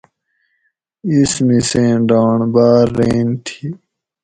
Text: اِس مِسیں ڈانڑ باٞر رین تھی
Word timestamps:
اِس 1.09 1.33
مِسیں 1.45 1.93
ڈانڑ 2.07 2.39
باٞر 2.53 2.87
رین 2.97 3.27
تھی 3.45 3.67